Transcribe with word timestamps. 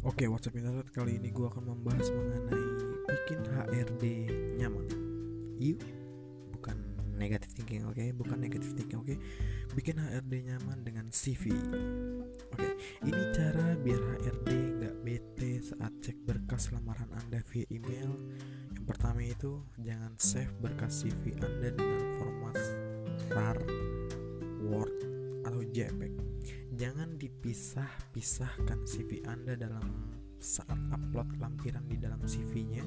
WhatsApp 0.00 0.56
Internet 0.56 0.88
kali 0.96 1.20
ini 1.20 1.28
gue 1.28 1.44
akan 1.44 1.76
membahas 1.76 2.08
mengenai 2.08 2.64
bikin 3.04 3.40
HRD 3.44 4.04
nyaman. 4.56 4.88
Yuk, 5.60 5.84
bukan 6.56 6.76
negatif 7.20 7.52
thinking, 7.52 7.84
oke? 7.84 8.00
Okay? 8.00 8.08
Bukan 8.16 8.40
negatif 8.40 8.72
thinking, 8.72 9.04
oke? 9.04 9.12
Okay? 9.12 9.18
Bikin 9.76 10.00
HRD 10.00 10.48
nyaman 10.48 10.80
dengan 10.80 11.12
CV. 11.12 11.52
Oke, 11.52 12.56
okay. 12.56 12.72
ini 13.04 13.22
cara 13.36 13.76
biar 13.76 14.00
HRD 14.24 14.50
nggak 14.80 14.96
bete 15.04 15.52
saat 15.60 15.92
cek 16.00 16.16
berkas 16.24 16.72
lamaran 16.72 17.12
Anda 17.20 17.44
via 17.52 17.68
email. 17.68 18.16
Yang 18.72 18.86
pertama 18.88 19.20
itu 19.20 19.60
jangan 19.84 20.16
save 20.16 20.56
berkas 20.64 21.04
CV 21.04 21.36
Anda 21.44 21.76
dengan 21.76 22.00
format 22.16 22.56
RAR, 23.36 23.58
Word, 24.64 24.96
atau 25.44 25.60
JPEG. 25.60 26.39
Jangan 26.80 27.20
dipisah-pisahkan 27.20 28.88
CV 28.88 29.20
Anda 29.28 29.52
dalam 29.52 29.84
saat 30.40 30.80
upload 30.88 31.36
lampiran 31.36 31.84
di 31.84 32.00
dalam 32.00 32.16
CV-nya. 32.24 32.80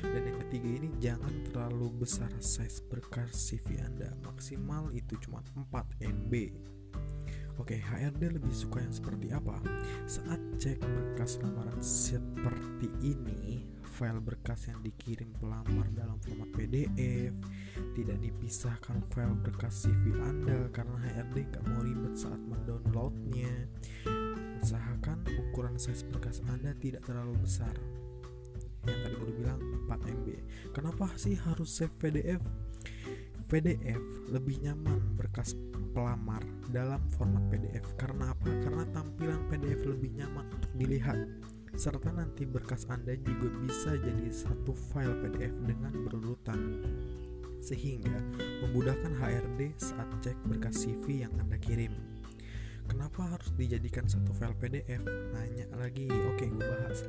Dan 0.00 0.32
yang 0.32 0.40
ketiga 0.48 0.68
ini 0.80 0.88
jangan 0.96 1.44
terlalu 1.52 1.92
besar 1.92 2.32
size 2.40 2.80
berkas 2.88 3.36
CV 3.36 3.84
Anda. 3.84 4.16
Maksimal 4.24 4.88
itu 4.96 5.20
cuma 5.20 5.44
4 5.52 5.76
MB. 6.00 6.32
Oke, 7.54 7.78
HRD 7.78 8.34
lebih 8.34 8.50
suka 8.50 8.82
yang 8.82 8.90
seperti 8.90 9.30
apa? 9.30 9.62
Saat 10.10 10.42
cek 10.58 10.82
berkas 10.82 11.38
lamaran 11.38 11.78
seperti 11.78 12.90
ini, 12.98 13.62
file 13.94 14.18
berkas 14.18 14.66
yang 14.66 14.82
dikirim 14.82 15.30
pelamar 15.38 15.86
dalam 15.94 16.18
format 16.18 16.50
PDF, 16.50 17.30
tidak 17.94 18.18
dipisahkan 18.18 18.98
file 19.14 19.38
berkas 19.38 19.86
CV 19.86 20.18
Anda 20.18 20.66
karena 20.74 20.98
HRD 20.98 21.36
nggak 21.54 21.64
mau 21.70 21.80
ribet 21.86 22.14
saat 22.18 22.42
mendownloadnya 22.42 23.70
usahakan 24.64 25.22
ukuran 25.46 25.78
size 25.78 26.02
berkas 26.10 26.42
Anda 26.50 26.74
tidak 26.82 27.06
terlalu 27.06 27.38
besar. 27.38 27.76
Yang 28.82 28.98
tadi 28.98 29.14
gue 29.14 29.32
bilang 29.38 29.60
4 29.86 30.10
MB. 30.10 30.26
Kenapa 30.74 31.06
sih 31.14 31.38
harus 31.38 31.70
save 31.70 31.94
PDF? 32.02 32.42
PDF 33.46 34.02
lebih 34.32 34.58
nyaman 34.64 35.14
berkas 35.20 35.52
pelamar 35.94 36.42
dalam 36.74 37.00
format 37.14 37.40
PDF. 37.48 37.94
Karena 37.94 38.34
apa? 38.34 38.50
Karena 38.60 38.84
tampilan 38.90 39.46
PDF 39.46 39.86
lebih 39.86 40.10
nyaman 40.18 40.50
untuk 40.50 40.72
dilihat. 40.74 41.18
Serta 41.74 42.10
nanti 42.10 42.46
berkas 42.46 42.86
Anda 42.90 43.14
juga 43.18 43.50
bisa 43.62 43.94
jadi 43.98 44.30
satu 44.30 44.74
file 44.74 45.14
PDF 45.22 45.54
dengan 45.66 45.94
berurutan 46.06 46.82
sehingga 47.64 48.20
memudahkan 48.60 49.16
HRD 49.16 49.72
saat 49.80 50.06
cek 50.20 50.36
berkas 50.44 50.84
CV 50.84 51.24
yang 51.24 51.32
Anda 51.40 51.56
kirim. 51.56 51.96
Kenapa 52.84 53.24
harus 53.24 53.48
dijadikan 53.56 54.04
satu 54.04 54.36
file 54.36 54.54
PDF? 54.60 55.00
Nanya 55.32 55.66
lagi. 55.80 56.04
Oke, 56.30 56.52
gue 56.52 56.60
bahas. 56.60 57.00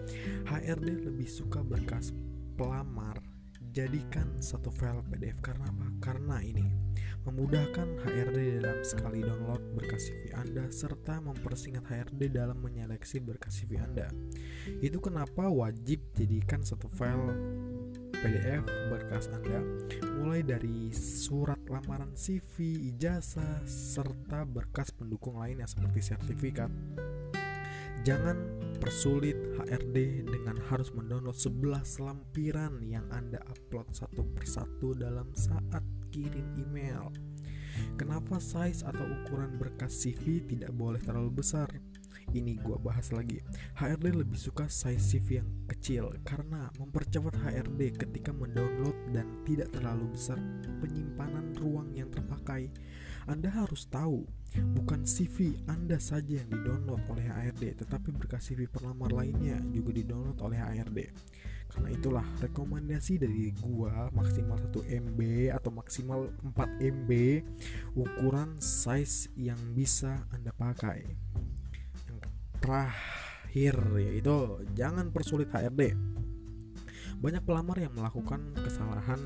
HRD 0.47 1.11
lebih 1.11 1.27
suka 1.27 1.59
berkas 1.59 2.15
pelamar 2.55 3.34
jadikan 3.75 4.39
satu 4.39 4.71
file 4.71 5.03
PDF 5.11 5.43
karena 5.43 5.67
apa? 5.67 5.87
Karena 5.99 6.39
ini 6.39 6.63
memudahkan 7.27 8.07
HRD 8.07 8.63
dalam 8.63 8.79
sekali 8.87 9.19
download 9.19 9.59
berkas 9.75 10.07
CV 10.07 10.31
Anda 10.31 10.71
serta 10.71 11.19
mempersingkat 11.19 11.83
HRD 11.83 12.31
dalam 12.31 12.63
menyeleksi 12.63 13.19
berkas 13.19 13.59
CV 13.59 13.75
Anda. 13.83 14.07
Itu 14.79 15.03
kenapa 15.03 15.51
wajib 15.51 16.07
jadikan 16.15 16.63
satu 16.63 16.87
file 16.87 17.35
PDF 18.15 18.63
berkas 18.87 19.27
Anda 19.35 19.59
mulai 20.23 20.39
dari 20.39 20.95
surat 20.95 21.59
lamaran 21.67 22.15
CV, 22.15 22.79
ijazah, 22.95 23.67
serta 23.67 24.47
berkas 24.47 24.95
pendukung 24.95 25.35
lainnya 25.35 25.67
seperti 25.67 25.99
sertifikat. 26.15 26.71
Jangan 28.07 28.64
persulit 28.77 29.35
HRD 29.57 30.27
dengan 30.27 30.59
harus 30.69 30.91
mendownload 30.91 31.35
11 31.35 32.03
lampiran 32.03 32.83
yang 32.83 33.07
Anda 33.09 33.41
upload 33.49 33.91
satu 33.95 34.23
persatu 34.35 34.93
dalam 34.93 35.31
saat 35.33 35.83
kirim 36.13 36.55
email. 36.59 37.11
Kenapa 37.99 38.39
size 38.39 38.87
atau 38.87 39.03
ukuran 39.03 39.59
berkas 39.59 39.91
CV 40.03 40.43
tidak 40.47 40.71
boleh 40.75 40.99
terlalu 41.03 41.43
besar? 41.43 41.67
Ini 42.33 42.57
gue 42.59 42.77
bahas 42.79 43.11
lagi. 43.11 43.41
HRD 43.79 44.15
lebih 44.15 44.39
suka 44.39 44.67
size 44.67 45.01
CV 45.01 45.43
yang 45.43 45.49
kecil 45.69 46.11
karena 46.23 46.69
mempercepat 46.79 47.35
HRD 47.41 47.95
ketika 47.95 48.31
mendownload 48.35 48.95
dan 49.11 49.27
tidak 49.47 49.71
terlalu 49.75 50.11
besar 50.11 50.39
penyimpanan 50.83 51.55
ruang 51.59 51.91
yang 51.93 52.11
terpakai. 52.11 52.71
Anda 53.25 53.49
harus 53.49 53.89
tahu 53.89 54.21
bukan 54.77 55.03
CV 55.03 55.57
Anda 55.65 55.97
saja 55.97 56.39
yang 56.45 56.49
didownload 56.53 57.01
oleh 57.09 57.25
HRD 57.25 57.83
tetapi 57.83 58.13
berkas 58.15 58.47
CV 58.47 58.69
pelamar 58.69 59.11
lainnya 59.11 59.59
juga 59.73 59.91
didownload 59.97 60.39
oleh 60.39 60.59
HRD 60.61 60.99
karena 61.75 61.89
itulah 61.91 62.27
rekomendasi 62.39 63.19
dari 63.19 63.51
gua 63.59 64.07
maksimal 64.15 64.55
1 64.55 64.95
MB 65.11 65.19
atau 65.51 65.71
maksimal 65.73 66.31
4 66.55 66.55
MB 66.79 67.11
ukuran 67.97 68.55
size 68.61 69.27
yang 69.35 69.59
bisa 69.75 70.23
Anda 70.31 70.55
pakai 70.55 71.03
terakhir 72.65 73.77
yaitu 74.01 74.65
jangan 74.73 75.13
persulit 75.13 75.47
HRD. 75.53 75.93
Banyak 77.21 77.45
pelamar 77.45 77.77
yang 77.79 77.93
melakukan 77.93 78.51
kesalahan 78.57 79.21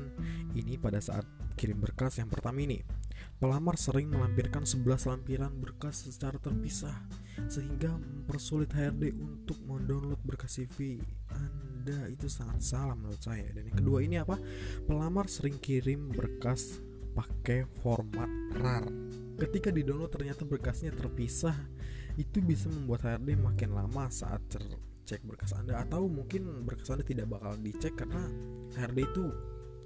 ini 0.52 0.76
pada 0.76 1.00
saat 1.00 1.24
kirim 1.56 1.80
berkas 1.80 2.20
yang 2.20 2.28
pertama 2.28 2.60
ini. 2.62 2.84
Pelamar 3.40 3.80
sering 3.80 4.12
melampirkan 4.12 4.68
11 4.68 5.08
lampiran 5.08 5.52
berkas 5.56 6.04
secara 6.04 6.36
terpisah 6.36 6.92
sehingga 7.48 7.96
mempersulit 7.96 8.68
HRD 8.68 9.16
untuk 9.16 9.56
mendownload 9.64 10.20
berkas 10.20 10.60
CV. 10.60 11.00
Anda 11.32 12.12
itu 12.12 12.28
sangat 12.28 12.60
salah 12.60 12.92
menurut 12.92 13.24
saya. 13.24 13.48
Dan 13.56 13.72
yang 13.72 13.80
kedua 13.80 14.04
ini 14.04 14.20
apa? 14.20 14.36
Pelamar 14.84 15.26
sering 15.32 15.56
kirim 15.56 16.12
berkas 16.12 16.84
pakai 17.16 17.64
format 17.80 18.28
RAR. 18.60 18.84
Ketika 19.40 19.72
di-download 19.72 20.12
ternyata 20.12 20.44
berkasnya 20.44 20.92
terpisah 20.92 21.56
itu 22.20 22.44
bisa 22.44 22.68
membuat 22.68 23.08
HRD 23.08 23.40
makin 23.40 23.72
lama 23.72 24.12
saat 24.12 24.44
cek 25.08 25.24
berkas 25.24 25.56
Anda 25.56 25.80
atau 25.80 26.06
mungkin 26.06 26.62
berkas 26.62 26.92
Anda 26.92 27.02
tidak 27.02 27.32
bakal 27.32 27.56
dicek 27.58 27.96
karena 27.96 28.20
HRD 28.76 28.98
itu 29.08 29.24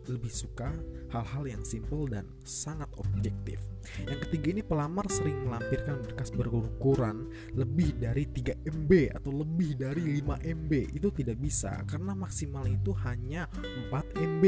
lebih 0.09 0.33
suka 0.33 0.73
hal-hal 1.13 1.45
yang 1.47 1.63
simple 1.63 2.09
dan 2.11 2.27
sangat 2.43 2.89
objektif. 2.99 3.61
Yang 4.09 4.29
ketiga 4.29 4.47
ini 4.57 4.63
pelamar 4.65 5.07
sering 5.13 5.45
melampirkan 5.45 6.01
berkas 6.01 6.33
berukuran 6.33 7.29
lebih 7.53 7.95
dari 8.01 8.25
3 8.27 8.65
MB 8.65 8.91
atau 9.21 9.31
lebih 9.31 9.77
dari 9.77 10.21
5 10.25 10.41
MB. 10.41 10.73
Itu 10.97 11.13
tidak 11.13 11.37
bisa 11.39 11.85
karena 11.85 12.17
maksimal 12.17 12.65
itu 12.65 12.97
hanya 13.05 13.47
4 13.93 14.17
MB. 14.19 14.45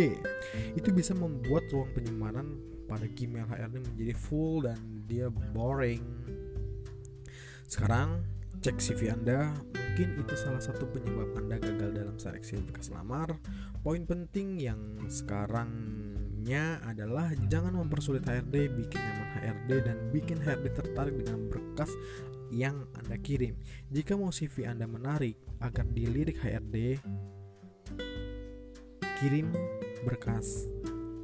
Itu 0.74 0.90
bisa 0.90 1.12
membuat 1.12 1.68
ruang 1.68 1.92
penyimpanan 1.92 2.46
pada 2.88 3.04
Gmail 3.04 3.50
HRD 3.50 3.76
menjadi 3.82 4.14
full 4.14 4.64
dan 4.64 4.78
dia 5.04 5.26
boring 5.28 6.02
sekarang 7.66 8.22
cek 8.62 8.78
CV 8.78 9.10
Anda, 9.10 9.50
mungkin 9.96 10.28
itu 10.28 10.36
salah 10.36 10.60
satu 10.60 10.84
penyebab 10.92 11.32
Anda 11.40 11.56
gagal 11.56 11.96
dalam 11.96 12.20
seleksi 12.20 12.60
berkas 12.68 12.92
lamar. 12.92 13.32
Poin 13.80 14.04
penting 14.04 14.60
yang 14.60 14.76
sekarangnya 15.08 16.84
adalah 16.84 17.32
jangan 17.48 17.80
mempersulit 17.80 18.20
HRD, 18.28 18.76
bikin 18.76 19.00
nyaman 19.00 19.28
HRD 19.40 19.70
dan 19.88 19.96
bikin 20.12 20.36
HRD 20.44 20.68
tertarik 20.76 21.16
dengan 21.16 21.48
berkas 21.48 21.88
yang 22.52 22.84
Anda 22.92 23.16
kirim. 23.16 23.56
Jika 23.88 24.20
mau 24.20 24.28
CV 24.28 24.68
Anda 24.68 24.84
menarik 24.84 25.40
agar 25.64 25.88
dilirik 25.88 26.44
HRD, 26.44 27.00
kirim 29.16 29.48
berkas 30.04 30.68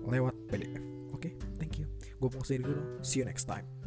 lewat 0.08 0.32
PDF. 0.48 0.80
Oke, 1.12 1.28
okay? 1.28 1.32
thank 1.60 1.76
you. 1.76 1.84
Gue 2.16 2.32
mau 2.32 2.40
dulu. 2.40 3.04
See 3.04 3.20
you 3.20 3.28
next 3.28 3.44
time. 3.44 3.81